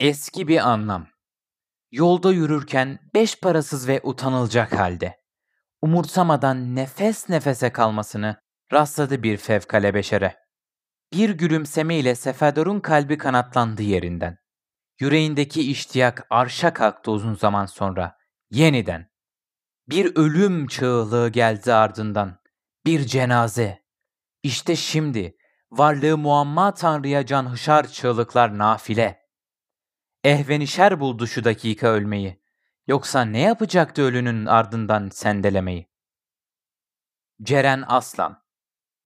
[0.00, 1.06] Eski bir anlam.
[1.90, 5.20] Yolda yürürken beş parasız ve utanılacak halde.
[5.82, 8.36] Umursamadan nefes nefese kalmasını
[8.72, 10.36] rastladı bir fevkale beşere.
[11.12, 14.38] Bir gülümsemeyle Sefador'un kalbi kanatlandı yerinden.
[15.00, 18.16] Yüreğindeki iştiyak arşa kalktı uzun zaman sonra.
[18.50, 19.10] Yeniden.
[19.88, 22.40] Bir ölüm çığlığı geldi ardından.
[22.86, 23.82] Bir cenaze.
[24.42, 25.36] İşte şimdi
[25.70, 29.19] varlığı muamma Tanrı'ya can hışar çığlıklar nafile.
[30.24, 32.40] Ehvenişer buldu şu dakika ölmeyi.
[32.86, 35.90] Yoksa ne yapacaktı ölünün ardından sendelemeyi?
[37.42, 38.42] Ceren Aslan